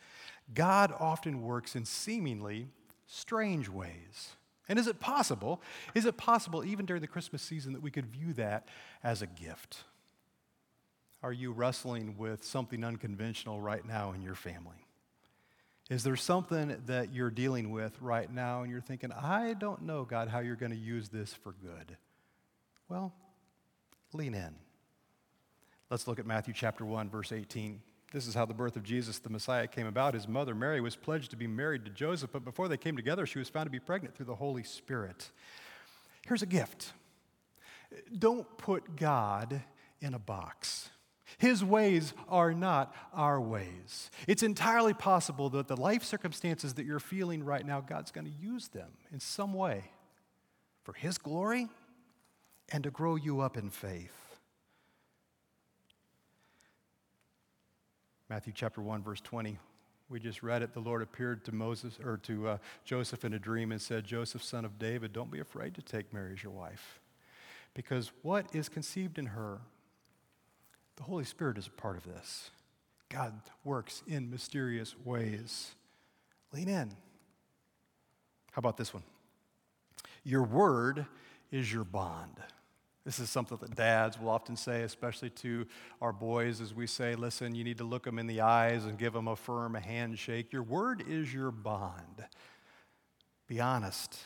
[0.54, 2.68] God often works in seemingly
[3.06, 4.38] strange ways.
[4.68, 5.62] And is it possible,
[5.94, 8.68] is it possible even during the Christmas season that we could view that
[9.04, 9.84] as a gift?
[11.28, 14.88] Are you wrestling with something unconventional right now in your family?
[15.90, 20.06] Is there something that you're dealing with right now and you're thinking, I don't know,
[20.06, 21.98] God, how you're going to use this for good?
[22.88, 23.14] Well,
[24.14, 24.56] lean in.
[25.90, 27.82] Let's look at Matthew chapter 1, verse 18.
[28.14, 30.14] This is how the birth of Jesus, the Messiah, came about.
[30.14, 33.26] His mother, Mary, was pledged to be married to Joseph, but before they came together,
[33.26, 35.30] she was found to be pregnant through the Holy Spirit.
[36.26, 36.94] Here's a gift
[38.18, 39.62] don't put God
[40.00, 40.90] in a box.
[41.38, 44.10] His ways are not our ways.
[44.28, 48.46] It's entirely possible that the life circumstances that you're feeling right now, God's going to
[48.46, 49.84] use them in some way
[50.84, 51.68] for His glory
[52.72, 54.14] and to grow you up in faith.
[58.30, 59.58] Matthew chapter 1, verse 20.
[60.10, 60.74] We just read it.
[60.74, 64.44] The Lord appeared to Moses or to uh, Joseph in a dream and said, Joseph,
[64.44, 67.02] son of David, don't be afraid to take Mary as your wife.
[67.74, 69.60] Because what is conceived in her,
[70.98, 72.52] the Holy Spirit is a part of this.
[73.10, 73.34] God
[73.64, 75.72] works in mysterious ways.
[76.54, 76.90] Lean in.
[78.52, 79.04] How about this one?
[80.24, 81.06] Your word
[81.52, 82.36] is your bond.
[83.06, 85.66] This is something that dads will often say, especially to
[86.02, 88.98] our boys, as we say, listen, you need to look them in the eyes and
[88.98, 90.52] give them a firm handshake.
[90.52, 92.26] Your word is your bond.
[93.48, 94.18] Be honest.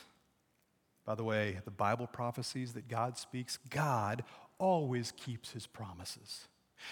[1.06, 4.24] By the way, the Bible prophecies that God speaks, God
[4.58, 6.48] always keeps his promises.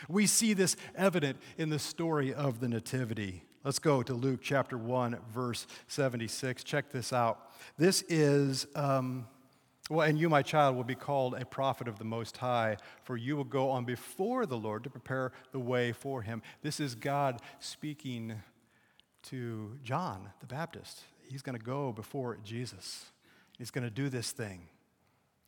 [0.08, 3.44] We see this evident in the story of the Nativity.
[3.64, 6.64] Let's go to Luke chapter 1, verse 76.
[6.64, 7.52] Check this out.
[7.78, 8.68] This is.
[8.76, 9.28] Um,
[9.90, 13.18] Well, and you, my child, will be called a prophet of the Most High, for
[13.18, 16.44] you will go on before the Lord to prepare the way for him.
[16.62, 18.36] This is God speaking
[19.24, 21.02] to John the Baptist.
[21.28, 23.06] He's going to go before Jesus.
[23.58, 24.68] He's going to do this thing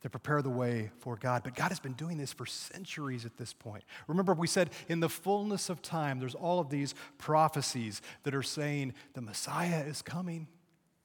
[0.02, 1.42] to prepare the way for God.
[1.44, 3.84] But God has been doing this for centuries at this point.
[4.08, 8.42] Remember, we said in the fullness of time, there's all of these prophecies that are
[8.42, 10.48] saying the Messiah is coming.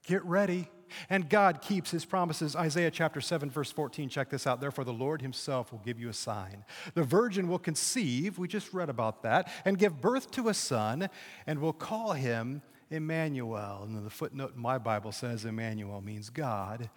[0.05, 0.69] Get ready.
[1.09, 2.55] And God keeps his promises.
[2.55, 4.61] Isaiah chapter 7, verse 14, check this out.
[4.61, 6.63] Therefore, the Lord himself will give you a sign.
[6.93, 11.09] The virgin will conceive, we just read about that, and give birth to a son,
[11.45, 13.83] and will call him Emmanuel.
[13.83, 16.89] And the footnote in my Bible says Emmanuel means God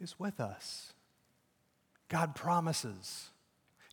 [0.00, 0.94] is with us.
[2.08, 3.30] God promises.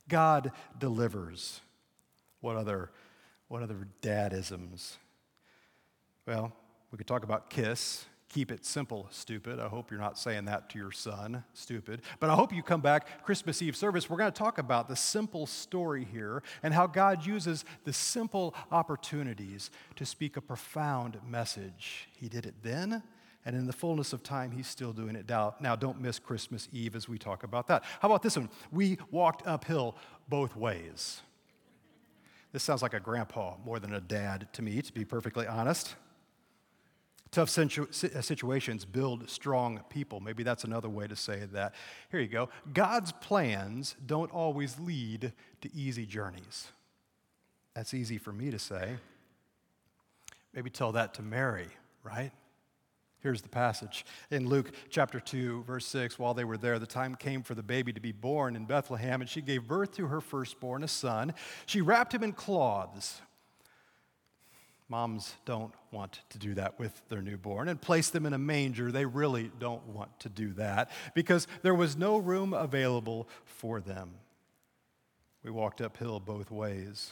[0.08, 1.62] God delivers.
[2.42, 2.92] What other,
[3.48, 4.98] what other dadisms?
[6.28, 6.54] Well,
[6.92, 8.06] we could talk about kiss.
[8.30, 9.60] Keep it simple, stupid.
[9.60, 12.02] I hope you're not saying that to your son, stupid.
[12.20, 14.10] But I hope you come back Christmas Eve service.
[14.10, 18.56] We're going to talk about the simple story here and how God uses the simple
[18.72, 22.10] opportunities to speak a profound message.
[22.18, 23.04] He did it then,
[23.46, 25.56] and in the fullness of time, he's still doing it now.
[25.60, 27.84] Now, don't miss Christmas Eve as we talk about that.
[28.00, 28.50] How about this one?
[28.72, 29.96] We walked uphill
[30.28, 31.22] both ways.
[32.52, 35.96] This sounds like a grandpa more than a dad to me, to be perfectly honest.
[37.30, 40.22] Tough situ- uh, situations build strong people.
[40.22, 41.76] Maybe that's another way to say that.
[42.10, 42.50] Here you go.
[42.74, 46.70] God's plans don't always lead to easy journeys.
[47.76, 48.96] That's easy for me to say.
[50.54, 51.68] Maybe tell that to Mary,
[52.04, 52.32] right?
[53.26, 56.20] Here's the passage in Luke chapter 2, verse 6.
[56.20, 59.20] While they were there, the time came for the baby to be born in Bethlehem,
[59.20, 61.34] and she gave birth to her firstborn, a son.
[61.66, 63.20] She wrapped him in cloths.
[64.90, 68.92] Moms don't want to do that with their newborn and place them in a manger.
[68.92, 74.12] They really don't want to do that because there was no room available for them.
[75.44, 77.12] We walked uphill both ways.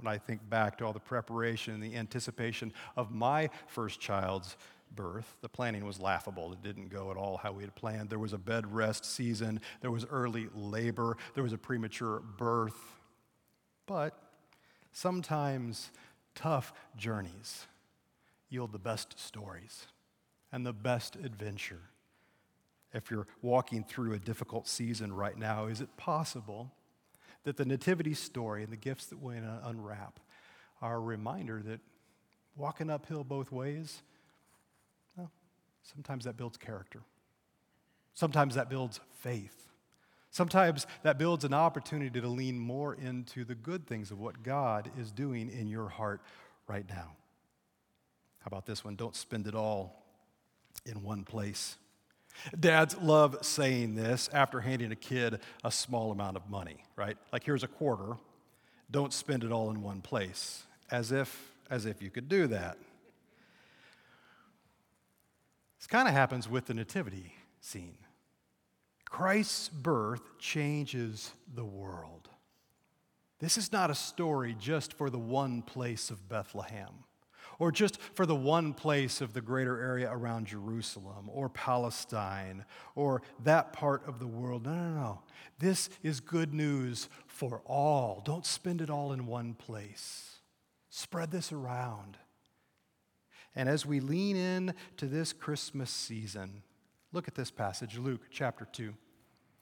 [0.00, 4.56] When I think back to all the preparation and the anticipation of my first child's
[4.94, 5.36] birth.
[5.40, 6.52] The planning was laughable.
[6.52, 8.10] It didn't go at all how we had planned.
[8.10, 12.78] There was a bed rest season, there was early labor, there was a premature birth.
[13.86, 14.18] But
[14.92, 15.90] sometimes
[16.34, 17.66] tough journeys
[18.48, 19.86] yield the best stories
[20.52, 21.82] and the best adventure.
[22.92, 26.72] If you're walking through a difficult season right now, is it possible
[27.44, 30.18] that the Nativity story and the gifts that we unwrap
[30.82, 31.80] are a reminder that
[32.56, 34.02] walking uphill both ways
[35.92, 37.00] Sometimes that builds character.
[38.14, 39.68] Sometimes that builds faith.
[40.30, 44.90] Sometimes that builds an opportunity to lean more into the good things of what God
[44.98, 46.20] is doing in your heart
[46.68, 47.16] right now.
[48.40, 48.94] How about this one?
[48.94, 50.02] Don't spend it all
[50.86, 51.76] in one place.
[52.58, 57.18] Dads love saying this after handing a kid a small amount of money, right?
[57.32, 58.16] Like here's a quarter.
[58.90, 60.62] Don't spend it all in one place.
[60.90, 62.76] As if as if you could do that.
[65.80, 67.96] This kind of happens with the nativity scene.
[69.06, 72.28] Christ's birth changes the world.
[73.38, 77.04] This is not a story just for the one place of Bethlehem
[77.58, 83.22] or just for the one place of the greater area around Jerusalem or Palestine or
[83.44, 84.66] that part of the world.
[84.66, 85.22] No, no, no.
[85.58, 88.22] This is good news for all.
[88.26, 90.40] Don't spend it all in one place,
[90.90, 92.18] spread this around.
[93.54, 96.62] And as we lean in to this Christmas season,
[97.12, 98.94] look at this passage, Luke chapter 2.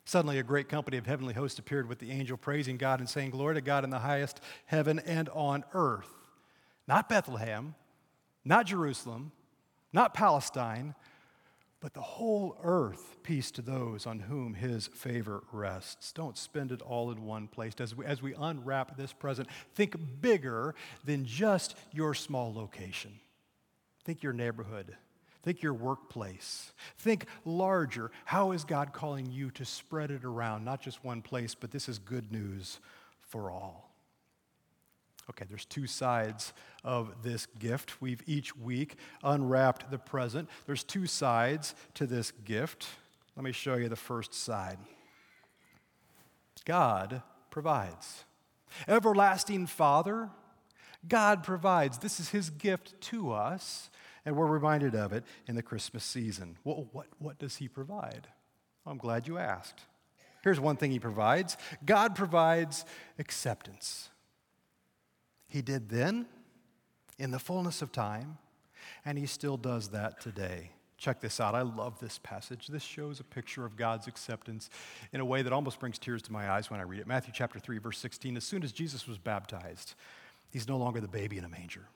[0.05, 3.31] Suddenly, a great company of heavenly hosts appeared with the angel, praising God and saying,
[3.31, 6.09] Glory to God in the highest heaven and on earth.
[6.87, 7.74] Not Bethlehem,
[8.42, 9.33] not Jerusalem,
[9.92, 10.94] not Palestine,
[11.81, 16.12] but the whole earth, peace to those on whom his favor rests.
[16.12, 17.74] Don't spend it all in one place.
[17.79, 20.74] As we, as we unwrap this present, think bigger
[21.05, 23.12] than just your small location.
[24.09, 24.97] Think your neighborhood.
[25.42, 26.73] Think your workplace.
[26.97, 28.11] Think larger.
[28.25, 31.90] How is God calling you to spread it around, not just one place, but this
[31.90, 32.81] is good news
[33.21, 33.92] for all?
[35.29, 38.01] Okay, there's two sides of this gift.
[38.01, 40.49] We've each week unwrapped the present.
[40.64, 42.87] There's two sides to this gift.
[43.37, 44.79] Let me show you the first side.
[46.64, 48.25] God provides.
[48.88, 50.31] Everlasting Father,
[51.07, 51.99] God provides.
[51.99, 53.90] This is His gift to us
[54.25, 56.57] and we're reminded of it in the Christmas season.
[56.65, 58.29] Well, what, what does He provide?
[58.87, 59.83] I'm glad you asked.
[60.43, 62.85] Here's one thing He provides God provides
[63.19, 64.11] acceptance.
[65.49, 66.27] He did then,
[67.19, 68.39] in the fullness of time,
[69.05, 70.71] and He still does that today.
[70.99, 71.55] Check this out.
[71.55, 72.67] I love this passage.
[72.67, 74.69] This shows a picture of God's acceptance
[75.13, 77.07] in a way that almost brings tears to my eyes when I read it.
[77.07, 78.37] Matthew chapter 3, verse 16.
[78.37, 79.95] As soon as Jesus was baptized,
[80.51, 81.87] he's no longer the baby in a manger.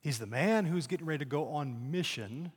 [0.00, 2.52] He's the man who's getting ready to go on mission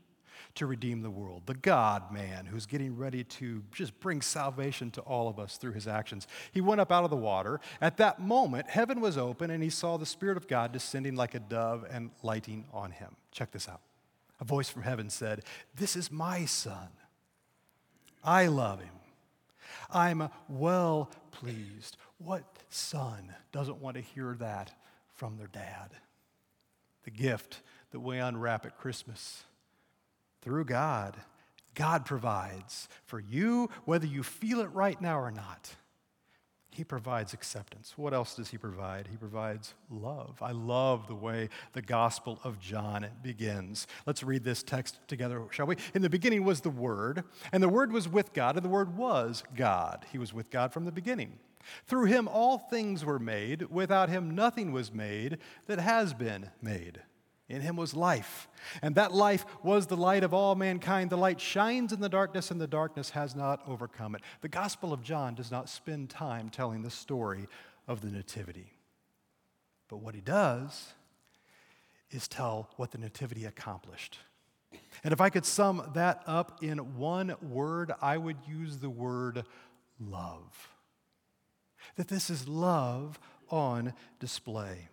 [0.56, 5.02] to redeem the world, the God man who's getting ready to just bring salvation to
[5.02, 6.28] all of us through his actions.
[6.52, 7.60] He went up out of the water.
[7.82, 11.36] At that moment, heaven was open, and he saw the Spirit of God descending like
[11.36, 13.15] a dove and lighting on him.
[13.32, 13.82] Check this out.
[14.39, 15.43] A voice from heaven said,
[15.75, 16.89] This is my son.
[18.23, 18.89] I love him.
[19.91, 21.97] I'm well pleased.
[22.17, 24.71] What son doesn't want to hear that
[25.15, 25.91] from their dad?
[27.04, 29.44] The gift that we unwrap at Christmas
[30.42, 31.16] through God.
[31.76, 35.76] God provides for you, whether you feel it right now or not.
[36.72, 37.94] He provides acceptance.
[37.98, 39.08] What else does He provide?
[39.10, 40.38] He provides love.
[40.42, 43.88] I love the way the Gospel of John begins.
[44.06, 45.78] Let's read this text together, shall we?
[45.94, 48.96] In the beginning was the Word, and the Word was with God, and the Word
[48.96, 50.06] was God.
[50.12, 51.40] He was with God from the beginning.
[51.86, 53.63] Through Him all things were made.
[53.63, 57.02] Without Him nothing was made that has been made.
[57.50, 58.48] In him was life,
[58.84, 61.10] and that life was the light of all mankind.
[61.10, 64.22] The light shines in the darkness, and the darkness has not overcome it.
[64.41, 67.48] The Gospel of John does not spend time telling the story
[67.88, 68.74] of the Nativity.
[69.88, 70.93] But what he does
[72.12, 74.19] is tell what the Nativity accomplished.
[75.04, 79.43] And if I could sum that up in one word, I would use the word
[80.00, 80.69] love.
[81.96, 84.89] That this is love on display.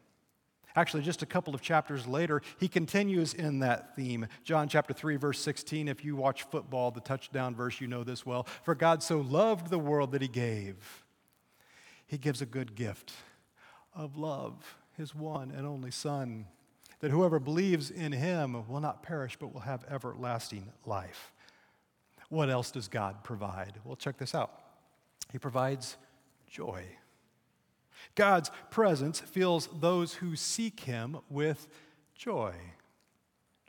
[0.76, 4.26] Actually, just a couple of chapters later, he continues in that theme.
[4.44, 5.88] John chapter 3, verse 16.
[5.88, 8.46] If you watch football, the touchdown verse, you know this well.
[8.62, 11.04] For God so loved the world that he gave.
[12.06, 13.12] He gives a good gift
[13.94, 16.46] of love, his one and only Son,
[17.00, 21.32] that whoever believes in him will not perish but will have everlasting life.
[22.28, 23.74] What else does God provide?
[23.82, 24.52] Well, check this out.
[25.32, 25.96] He provides
[26.56, 26.82] joy.
[28.14, 31.68] God's presence fills those who seek him with
[32.14, 32.54] joy.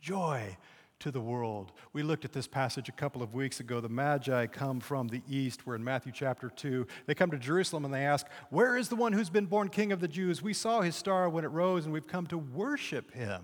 [0.00, 0.56] Joy
[1.00, 1.72] to the world.
[1.92, 3.80] We looked at this passage a couple of weeks ago.
[3.80, 5.66] The Magi come from the east.
[5.66, 6.86] We're in Matthew chapter 2.
[7.04, 9.92] They come to Jerusalem and they ask, Where is the one who's been born king
[9.92, 10.40] of the Jews?
[10.40, 13.42] We saw his star when it rose and we've come to worship him.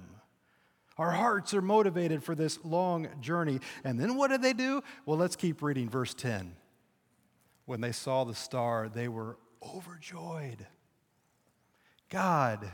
[0.97, 3.61] Our hearts are motivated for this long journey.
[3.85, 4.83] And then what do they do?
[5.05, 6.57] Well, let's keep reading verse 10.
[7.67, 10.67] When they saw the star, they were overjoyed.
[12.11, 12.71] God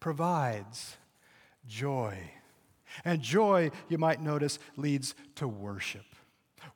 [0.00, 0.96] provides
[1.68, 2.18] joy.
[3.04, 6.06] And joy, you might notice, leads to worship.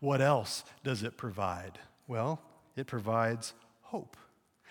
[0.00, 1.78] What else does it provide?
[2.06, 2.40] Well,
[2.76, 4.16] it provides hope.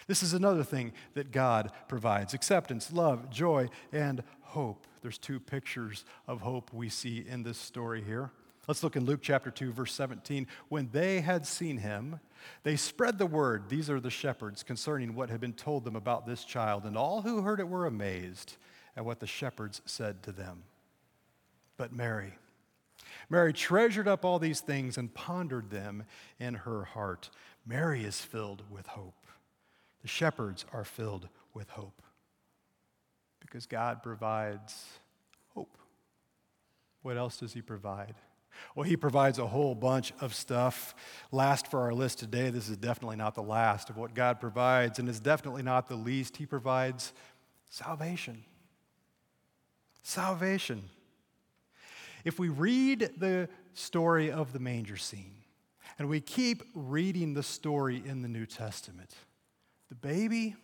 [0.08, 4.88] This is another thing that God provides acceptance, love, joy, and hope.
[5.01, 8.32] There's two pictures of hope we see in this story here.
[8.67, 10.47] Let's look in Luke chapter 2, verse 17.
[10.67, 12.19] When they had seen him,
[12.63, 16.25] they spread the word, these are the shepherds, concerning what had been told them about
[16.25, 18.58] this child, and all who heard it were amazed
[18.95, 20.63] at what the shepherds said to them.
[21.78, 22.34] But Mary,
[23.30, 26.04] Mary treasured up all these things and pondered them
[26.39, 27.30] in her heart.
[27.65, 29.28] Mary is filled with hope.
[30.02, 32.02] The shepherds are filled with hope
[33.39, 34.86] because God provides
[35.56, 35.78] hope.
[37.02, 38.15] What else does He provide?
[38.76, 40.95] Well, he provides a whole bunch of stuff.
[41.32, 45.00] Last for our list today, this is definitely not the last of what God provides,
[45.00, 46.38] and it's definitely not the least.
[46.38, 47.13] He provides
[47.69, 48.43] salvation.
[50.04, 50.89] Salvation.
[52.24, 55.36] If we read the story of the manger scene,
[55.98, 59.13] and we keep reading the story in the New Testament,
[59.89, 60.56] the baby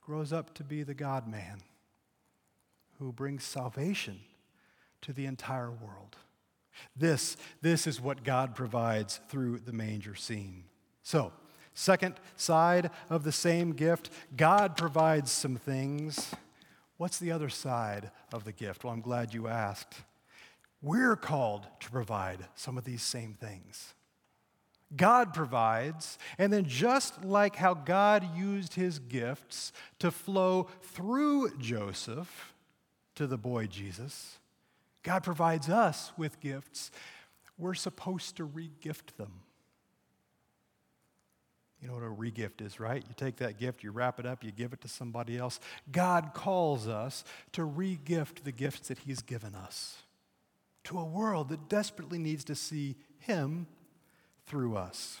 [0.00, 1.60] grows up to be the God man
[2.98, 4.20] who brings salvation
[5.02, 6.16] to the entire world.
[6.96, 10.64] This, this is what God provides through the manger scene.
[11.02, 11.32] So,
[11.74, 16.34] second side of the same gift, God provides some things.
[16.96, 18.84] What's the other side of the gift?
[18.84, 19.94] Well, I'm glad you asked.
[20.82, 23.94] We're called to provide some of these same things.
[24.96, 32.54] God provides, and then just like how God used his gifts to flow through Joseph
[33.14, 34.39] to the boy Jesus,
[35.02, 36.90] God provides us with gifts.
[37.58, 39.32] We're supposed to regift them.
[41.80, 43.02] You know what a regift is, right?
[43.06, 45.60] You take that gift, you wrap it up, you give it to somebody else.
[45.90, 50.02] God calls us to regift the gifts that He's given us
[50.84, 53.66] to a world that desperately needs to see Him
[54.46, 55.20] through us.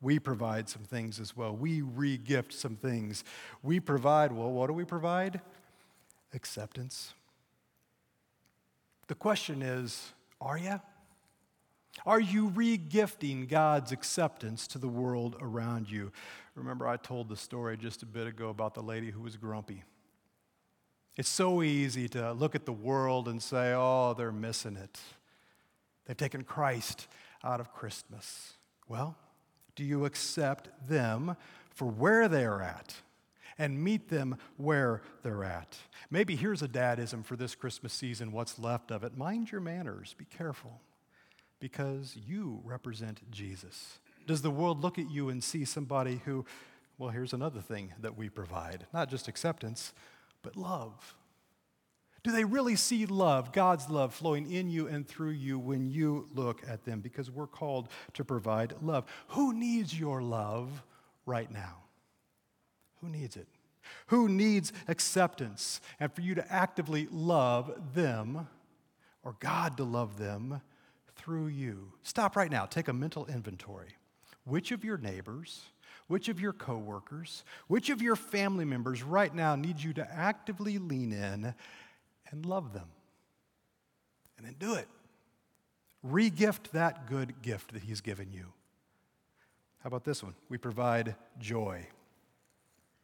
[0.00, 1.54] We provide some things as well.
[1.54, 3.22] We regift some things.
[3.62, 5.40] We provide, well, what do we provide?
[6.34, 7.14] Acceptance.
[9.12, 10.80] The question is Are you?
[12.06, 16.12] Are you regifting God's acceptance to the world around you?
[16.54, 19.84] Remember, I told the story just a bit ago about the lady who was grumpy.
[21.18, 24.98] It's so easy to look at the world and say, oh, they're missing it.
[26.06, 27.06] They've taken Christ
[27.44, 28.54] out of Christmas.
[28.88, 29.14] Well,
[29.76, 31.36] do you accept them
[31.68, 32.94] for where they're at
[33.58, 35.76] and meet them where they're at?
[36.10, 39.16] Maybe here's a dadism for this Christmas season, what's left of it.
[39.16, 40.80] Mind your manners, be careful,
[41.60, 43.98] because you represent Jesus.
[44.26, 46.44] Does the world look at you and see somebody who,
[46.98, 49.92] well, here's another thing that we provide not just acceptance,
[50.42, 51.16] but love?
[52.24, 56.28] Do they really see love, God's love, flowing in you and through you when you
[56.34, 57.00] look at them?
[57.00, 59.06] Because we're called to provide love.
[59.28, 60.84] Who needs your love
[61.26, 61.78] right now?
[63.02, 63.48] Who needs it?
[64.06, 65.80] Who needs acceptance?
[65.98, 68.46] And for you to actively love them,
[69.24, 70.60] or God to love them
[71.16, 71.92] through you.
[72.02, 72.64] Stop right now.
[72.64, 73.96] Take a mental inventory.
[74.44, 75.62] Which of your neighbors,
[76.06, 80.78] which of your coworkers, which of your family members right now needs you to actively
[80.78, 81.54] lean in
[82.30, 82.88] and love them.
[84.36, 84.88] And then do it.
[86.04, 88.46] Regift that good gift that He's given you.
[89.82, 90.34] How about this one?
[90.48, 91.86] We provide joy.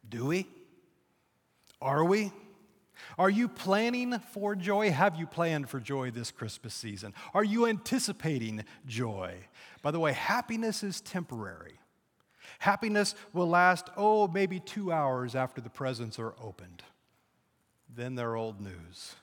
[0.07, 0.47] Do we?
[1.81, 2.31] Are we?
[3.17, 4.91] Are you planning for joy?
[4.91, 7.13] Have you planned for joy this Christmas season?
[7.33, 9.35] Are you anticipating joy?
[9.81, 11.79] By the way, happiness is temporary.
[12.59, 16.83] Happiness will last, oh, maybe two hours after the presents are opened
[17.95, 19.15] then they're old news.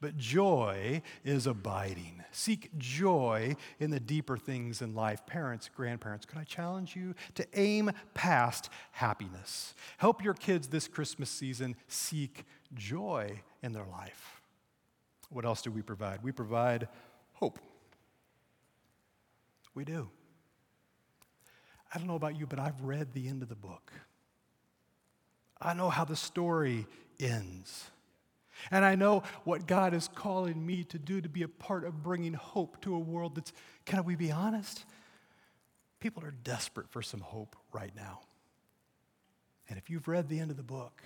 [0.00, 2.22] But joy is abiding.
[2.30, 5.24] Seek joy in the deeper things in life.
[5.26, 9.74] Parents, grandparents, could I challenge you to aim past happiness?
[9.98, 14.40] Help your kids this Christmas season seek joy in their life.
[15.30, 16.22] What else do we provide?
[16.22, 16.88] We provide
[17.34, 17.58] hope.
[19.74, 20.10] We do.
[21.94, 23.92] I don't know about you, but I've read the end of the book.
[25.60, 26.86] I know how the story
[27.20, 27.90] ends.
[28.70, 32.02] And I know what God is calling me to do to be a part of
[32.02, 33.52] bringing hope to a world that's,
[33.84, 34.84] can we be honest?
[36.00, 38.20] People are desperate for some hope right now.
[39.68, 41.02] And if you've read the end of the book,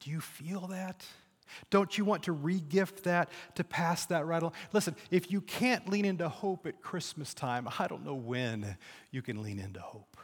[0.00, 1.04] do you feel that?
[1.70, 4.54] Don't you want to regift that, to pass that right along?
[4.72, 8.76] Listen, if you can't lean into hope at Christmas time, I don't know when
[9.10, 10.16] you can lean into hope.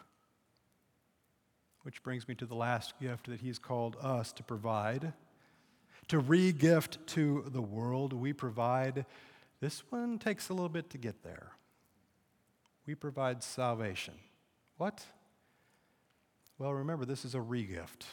[1.83, 5.13] Which brings me to the last gift that he's called us to provide
[6.09, 9.07] to regift to the world we provide.
[9.61, 11.53] This one takes a little bit to get there.
[12.87, 14.15] We provide salvation.
[14.77, 15.05] What?
[16.59, 18.05] Well, remember, this is a regift.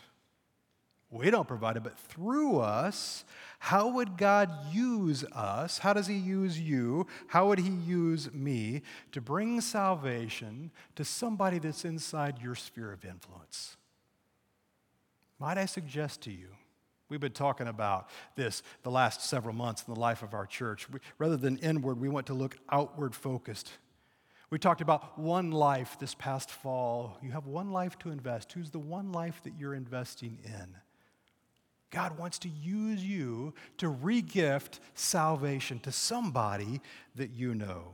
[1.12, 3.24] We don't provide it, but through us,
[3.60, 5.78] how would God use us?
[5.78, 7.06] How does He use you?
[7.28, 8.82] How would He use me
[9.12, 13.78] to bring salvation to somebody that's inside your sphere of influence?
[15.40, 16.48] Might I suggest to you
[17.14, 20.90] We've been talking about this the last several months in the life of our church.
[20.90, 23.70] We, rather than inward, we want to look outward focused.
[24.50, 27.20] We talked about one life this past fall.
[27.22, 28.54] You have one life to invest.
[28.54, 30.76] Who's the one life that you're investing in?
[31.92, 36.82] God wants to use you to regift salvation to somebody
[37.14, 37.90] that you know.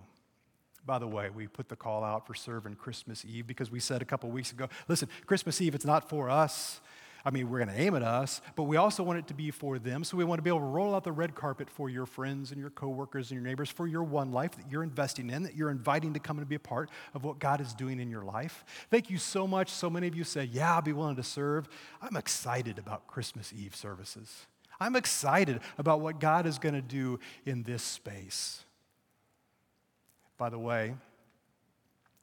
[0.86, 4.02] By the way, we put the call out for serving Christmas Eve because we said
[4.02, 6.80] a couple weeks ago listen, Christmas Eve, it's not for us,
[7.26, 9.52] I mean, we're going to aim at us, but we also want it to be
[9.52, 10.04] for them.
[10.04, 12.52] So we want to be able to roll out the red carpet for your friends
[12.52, 15.56] and your coworkers and your neighbors, for your one life that you're investing in, that
[15.56, 18.24] you're inviting to come and be a part of what God is doing in your
[18.24, 18.64] life.
[18.90, 19.70] Thank you so much.
[19.70, 21.68] So many of you said, Yeah, I'll be willing to serve.
[22.02, 24.46] I'm excited about Christmas Eve services.
[24.80, 28.64] I'm excited about what God is going to do in this space.
[30.38, 30.96] By the way,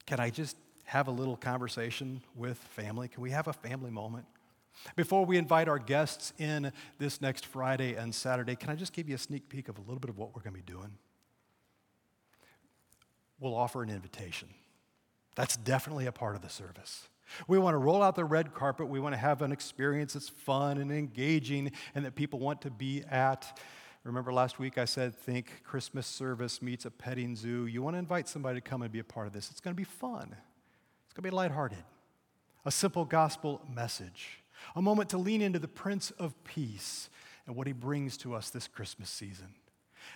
[0.07, 3.09] can I just have a little conversation with family?
[3.09, 4.25] Can we have a family moment?
[4.95, 9.09] Before we invite our guests in this next Friday and Saturday, can I just give
[9.09, 10.97] you a sneak peek of a little bit of what we're going to be doing?
[13.39, 14.49] We'll offer an invitation.
[15.35, 17.07] That's definitely a part of the service.
[17.47, 18.87] We want to roll out the red carpet.
[18.87, 22.71] We want to have an experience that's fun and engaging and that people want to
[22.71, 23.59] be at.
[24.03, 27.65] Remember last week I said, think Christmas service meets a petting zoo.
[27.65, 29.51] You want to invite somebody to come and be a part of this.
[29.51, 30.33] It's going to be fun,
[31.05, 31.83] it's going to be lighthearted.
[32.65, 34.39] A simple gospel message
[34.75, 37.09] a moment to lean into the Prince of Peace
[37.45, 39.47] and what he brings to us this Christmas season.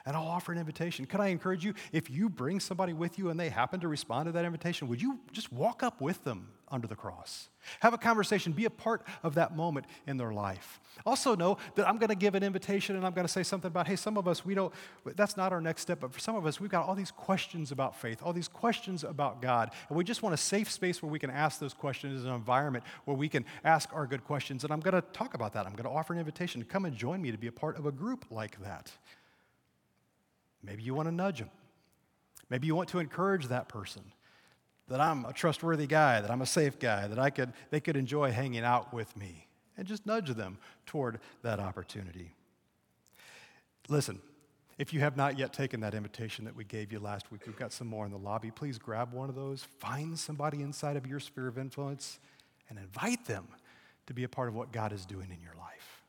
[0.06, 1.06] And I'll offer an invitation.
[1.06, 4.28] Could I encourage you, if you bring somebody with you and they happen to respond
[4.28, 7.50] to that invitation, would you just walk up with them under the cross?
[7.82, 10.80] Have a conversation, be a part of that moment in their life.
[11.06, 13.68] Also, know that I'm going to give an invitation and I'm going to say something
[13.68, 14.74] about, hey, some of us, we don't,
[15.16, 17.72] that's not our next step, but for some of us, we've got all these questions
[17.72, 21.12] about faith, all these questions about God, and we just want a safe space where
[21.12, 24.64] we can ask those questions, in an environment where we can ask our good questions.
[24.64, 25.66] And I'm going to talk about that.
[25.66, 27.78] I'm going to offer an invitation to come and join me to be a part
[27.78, 28.92] of a group like that.
[30.64, 31.50] Maybe you want to nudge them.
[32.50, 34.04] Maybe you want to encourage that person
[34.88, 37.96] that I'm a trustworthy guy, that I'm a safe guy, that I could, they could
[37.96, 39.48] enjoy hanging out with me,
[39.78, 42.34] and just nudge them toward that opportunity.
[43.88, 44.22] Listen,
[44.78, 47.56] if you have not yet taken that invitation that we gave you last week, we've
[47.56, 48.52] got some more in the lobby.
[48.52, 52.20] Please grab one of those, find somebody inside of your sphere of influence,
[52.70, 53.48] and invite them
[54.08, 56.04] to be a part of what God is doing in your life.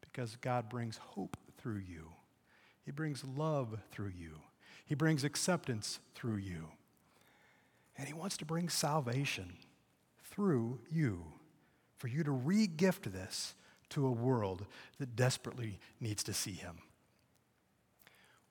[0.00, 2.08] Because God brings hope through you.
[2.88, 4.38] He brings love through you.
[4.86, 6.68] He brings acceptance through you.
[7.98, 9.58] And He wants to bring salvation
[10.30, 11.22] through you
[11.98, 13.54] for you to re gift this
[13.90, 14.64] to a world
[14.98, 16.78] that desperately needs to see Him.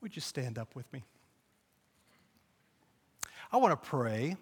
[0.01, 1.03] Would you stand up with me?
[3.51, 4.37] I want to pray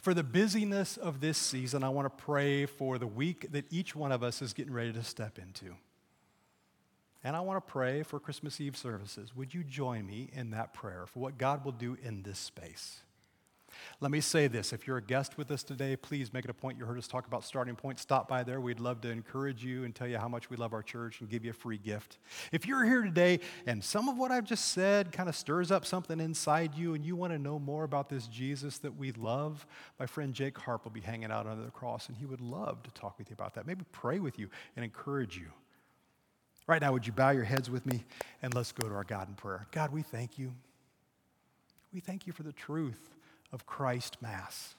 [0.00, 1.82] for the busyness of this season.
[1.82, 4.92] I want to pray for the week that each one of us is getting ready
[4.92, 5.74] to step into.
[7.28, 9.36] And I want to pray for Christmas Eve services.
[9.36, 13.02] Would you join me in that prayer for what God will do in this space?
[14.00, 16.54] Let me say this if you're a guest with us today, please make it a
[16.54, 16.78] point.
[16.78, 17.98] You heard us talk about starting point.
[17.98, 18.62] Stop by there.
[18.62, 21.28] We'd love to encourage you and tell you how much we love our church and
[21.28, 22.16] give you a free gift.
[22.50, 25.84] If you're here today and some of what I've just said kind of stirs up
[25.84, 29.66] something inside you and you want to know more about this Jesus that we love,
[30.00, 32.82] my friend Jake Harp will be hanging out under the cross and he would love
[32.84, 33.66] to talk with you about that.
[33.66, 35.48] Maybe pray with you and encourage you.
[36.68, 38.04] Right now, would you bow your heads with me
[38.42, 39.66] and let's go to our God in prayer.
[39.72, 40.52] God, we thank you.
[41.94, 43.16] We thank you for the truth
[43.52, 44.74] of Christ Mass.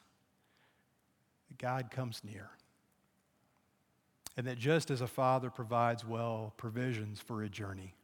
[1.49, 2.51] That God comes near.
[4.37, 7.95] And that just as a father provides well provisions for a journey,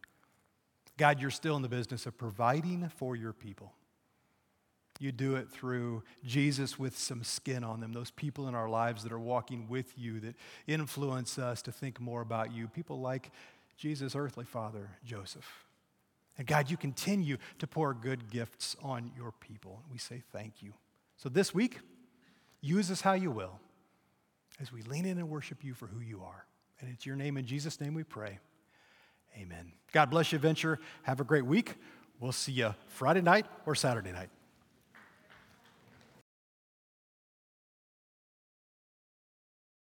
[0.98, 3.72] God, you're still in the business of providing for your people.
[5.00, 9.04] You do it through Jesus with some skin on them, those people in our lives
[9.04, 10.36] that are walking with you, that
[10.68, 12.70] influence us to think more about you.
[12.70, 13.30] People like
[13.78, 15.66] Jesus' earthly father, Joseph.
[16.38, 19.82] And God, you continue to pour good gifts on your people.
[19.92, 20.74] We say thank you.
[21.18, 21.80] So this week,
[22.62, 23.60] use us how you will
[24.62, 26.46] as we lean in and worship you for who you are.
[26.82, 28.40] And it's your name, in Jesus' name we pray.
[29.38, 29.72] Amen.
[29.92, 30.80] God bless you, Venture.
[31.04, 31.76] Have a great week.
[32.20, 34.30] We'll see you Friday night or Saturday night.